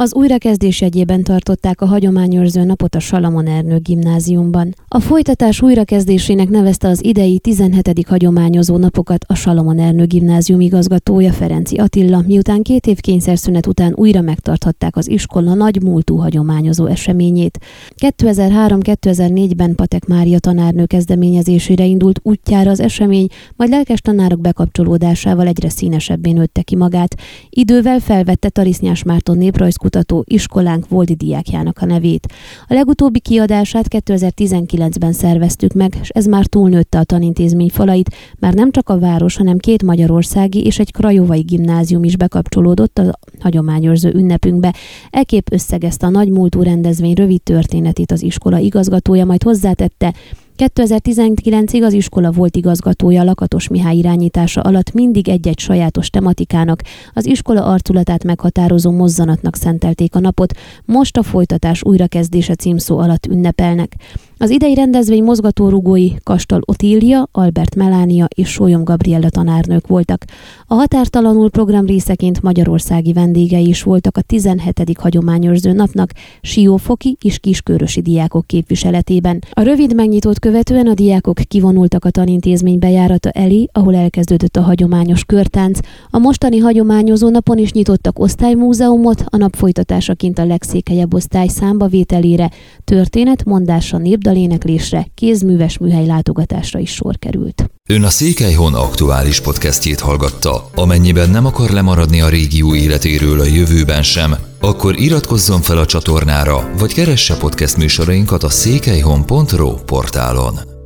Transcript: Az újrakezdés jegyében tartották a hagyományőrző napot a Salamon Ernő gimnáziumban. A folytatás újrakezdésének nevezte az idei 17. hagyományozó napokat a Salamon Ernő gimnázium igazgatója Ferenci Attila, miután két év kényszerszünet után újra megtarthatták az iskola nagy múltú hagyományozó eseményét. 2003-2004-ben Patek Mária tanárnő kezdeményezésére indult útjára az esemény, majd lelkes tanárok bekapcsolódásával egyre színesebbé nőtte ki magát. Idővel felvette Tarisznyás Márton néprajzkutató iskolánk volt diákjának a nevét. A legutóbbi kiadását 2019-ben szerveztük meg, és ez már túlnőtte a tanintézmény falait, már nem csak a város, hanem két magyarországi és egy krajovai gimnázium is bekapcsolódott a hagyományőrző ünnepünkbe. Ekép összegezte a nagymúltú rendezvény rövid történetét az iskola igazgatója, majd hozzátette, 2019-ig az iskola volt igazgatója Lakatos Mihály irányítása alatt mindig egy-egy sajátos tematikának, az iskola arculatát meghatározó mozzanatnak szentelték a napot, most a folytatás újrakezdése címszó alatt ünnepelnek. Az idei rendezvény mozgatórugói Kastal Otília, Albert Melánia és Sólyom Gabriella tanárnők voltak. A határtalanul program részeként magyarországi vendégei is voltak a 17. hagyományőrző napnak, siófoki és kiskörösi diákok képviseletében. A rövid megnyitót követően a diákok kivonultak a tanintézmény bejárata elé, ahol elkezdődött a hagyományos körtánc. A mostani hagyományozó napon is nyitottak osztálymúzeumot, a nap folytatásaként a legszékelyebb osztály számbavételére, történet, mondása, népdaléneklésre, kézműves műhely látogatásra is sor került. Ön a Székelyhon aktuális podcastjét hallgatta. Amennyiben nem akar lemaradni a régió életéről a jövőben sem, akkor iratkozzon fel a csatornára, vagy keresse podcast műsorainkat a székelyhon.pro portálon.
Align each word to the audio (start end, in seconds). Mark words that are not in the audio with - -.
Az 0.00 0.14
újrakezdés 0.14 0.80
jegyében 0.80 1.22
tartották 1.22 1.80
a 1.80 1.86
hagyományőrző 1.86 2.64
napot 2.64 2.94
a 2.94 3.00
Salamon 3.00 3.46
Ernő 3.46 3.78
gimnáziumban. 3.78 4.74
A 4.88 5.00
folytatás 5.00 5.62
újrakezdésének 5.62 6.48
nevezte 6.48 6.88
az 6.88 7.04
idei 7.04 7.38
17. 7.38 8.06
hagyományozó 8.08 8.76
napokat 8.76 9.24
a 9.28 9.34
Salamon 9.34 9.78
Ernő 9.78 10.04
gimnázium 10.04 10.60
igazgatója 10.60 11.32
Ferenci 11.32 11.76
Attila, 11.76 12.22
miután 12.26 12.62
két 12.62 12.86
év 12.86 13.00
kényszerszünet 13.00 13.66
után 13.66 13.92
újra 13.96 14.20
megtarthatták 14.20 14.96
az 14.96 15.08
iskola 15.08 15.54
nagy 15.54 15.82
múltú 15.82 16.16
hagyományozó 16.16 16.86
eseményét. 16.86 17.58
2003-2004-ben 17.96 19.74
Patek 19.74 20.06
Mária 20.06 20.38
tanárnő 20.38 20.84
kezdeményezésére 20.86 21.84
indult 21.84 22.20
útjára 22.22 22.70
az 22.70 22.80
esemény, 22.80 23.26
majd 23.56 23.70
lelkes 23.70 24.00
tanárok 24.00 24.40
bekapcsolódásával 24.40 25.46
egyre 25.46 25.68
színesebbé 25.68 26.30
nőtte 26.30 26.62
ki 26.62 26.76
magát. 26.76 27.14
Idővel 27.50 27.98
felvette 27.98 28.48
Tarisznyás 28.48 29.02
Márton 29.02 29.36
néprajzkutató 29.88 30.24
iskolánk 30.26 30.88
volt 30.88 31.16
diákjának 31.16 31.78
a 31.80 31.86
nevét. 31.86 32.26
A 32.66 32.74
legutóbbi 32.74 33.20
kiadását 33.20 33.86
2019-ben 33.88 35.12
szerveztük 35.12 35.72
meg, 35.72 35.96
és 36.00 36.08
ez 36.08 36.26
már 36.26 36.46
túlnőtte 36.46 36.98
a 36.98 37.04
tanintézmény 37.04 37.70
falait, 37.70 38.10
már 38.38 38.54
nem 38.54 38.70
csak 38.70 38.88
a 38.88 38.98
város, 38.98 39.36
hanem 39.36 39.58
két 39.58 39.82
magyarországi 39.82 40.64
és 40.64 40.78
egy 40.78 40.92
krajovai 40.92 41.40
gimnázium 41.40 42.04
is 42.04 42.16
bekapcsolódott 42.16 42.98
a 42.98 43.18
hagyományőrző 43.40 44.12
ünnepünkbe. 44.14 44.74
Ekép 45.10 45.52
összegezte 45.52 46.06
a 46.06 46.10
nagymúltú 46.10 46.62
rendezvény 46.62 47.14
rövid 47.14 47.42
történetét 47.42 48.12
az 48.12 48.22
iskola 48.22 48.58
igazgatója, 48.58 49.24
majd 49.24 49.42
hozzátette, 49.42 50.14
2019-ig 50.58 51.84
az 51.84 51.92
iskola 51.92 52.30
volt 52.30 52.56
igazgatója 52.56 53.22
Lakatos 53.22 53.68
Mihály 53.68 53.96
irányítása 53.96 54.60
alatt 54.60 54.92
mindig 54.92 55.28
egy-egy 55.28 55.58
sajátos 55.58 56.10
tematikának, 56.10 56.82
az 57.12 57.26
iskola 57.26 57.64
arculatát 57.64 58.24
meghatározó 58.24 58.90
mozzanatnak 58.90 59.56
szentelték 59.56 60.14
a 60.14 60.20
napot, 60.20 60.58
most 60.84 61.16
a 61.16 61.22
folytatás 61.22 61.84
újrakezdése 61.84 62.54
címszó 62.54 62.98
alatt 62.98 63.26
ünnepelnek. 63.26 63.94
Az 64.40 64.50
idei 64.50 64.74
rendezvény 64.74 65.22
mozgatórugói 65.22 66.08
Kastal 66.22 66.60
Otília, 66.64 67.28
Albert 67.32 67.74
Melánia 67.74 68.28
és 68.34 68.48
Sólyom 68.48 68.84
Gabriella 68.84 69.30
tanárnők 69.30 69.86
voltak. 69.86 70.24
A 70.66 70.74
határtalanul 70.74 71.50
program 71.50 71.86
részeként 71.86 72.42
magyarországi 72.42 73.12
vendégei 73.12 73.68
is 73.68 73.82
voltak 73.82 74.16
a 74.16 74.20
17. 74.20 74.96
hagyományőrző 75.00 75.72
napnak, 75.72 76.10
siófoki 76.42 77.16
és 77.20 77.38
kiskörösi 77.38 78.00
diákok 78.00 78.46
képviseletében. 78.46 79.42
A 79.50 79.62
rövid 79.62 79.94
megnyitót 79.94 80.38
követően 80.38 80.86
a 80.86 80.94
diákok 80.94 81.36
kivonultak 81.48 82.04
a 82.04 82.10
tanintézmény 82.10 82.78
bejárata 82.78 83.30
elé, 83.30 83.68
ahol 83.72 83.94
elkezdődött 83.94 84.56
a 84.56 84.62
hagyományos 84.62 85.24
körtánc. 85.24 85.78
A 86.10 86.18
mostani 86.18 86.58
hagyományozó 86.58 87.28
napon 87.28 87.58
is 87.58 87.72
nyitottak 87.72 88.18
osztálymúzeumot, 88.18 89.24
a 89.26 89.36
nap 89.36 89.54
folytatásaként 89.54 90.38
a 90.38 90.44
legszékelyebb 90.44 91.14
osztály 91.14 91.48
számbavételére, 91.48 92.50
történet, 92.84 93.44
mondása, 93.44 93.98
népdaléneklésre, 94.28 95.06
kézműves 95.14 95.78
műhely 95.78 96.06
látogatásra 96.06 96.78
is 96.78 96.92
sor 96.92 97.18
került. 97.18 97.70
Ön 97.88 98.02
a 98.02 98.08
Székelyhon 98.08 98.74
aktuális 98.74 99.40
podcastjét 99.40 100.00
hallgatta. 100.00 100.70
Amennyiben 100.74 101.30
nem 101.30 101.46
akar 101.46 101.70
lemaradni 101.70 102.20
a 102.20 102.28
régió 102.28 102.74
életéről 102.74 103.40
a 103.40 103.44
jövőben 103.44 104.02
sem, 104.02 104.36
akkor 104.60 105.00
iratkozzon 105.00 105.60
fel 105.60 105.78
a 105.78 105.86
csatornára, 105.86 106.70
vagy 106.78 106.94
keresse 106.94 107.36
podcast 107.36 107.76
műsorainkat 107.76 108.42
a 108.42 108.48
székelyhon.pro 108.48 109.74
portálon. 109.74 110.77